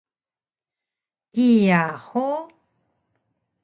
[1.33, 2.49] Kiya hug?